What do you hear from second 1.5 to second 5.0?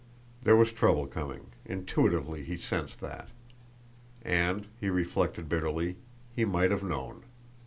intuitively he sensed that; and, he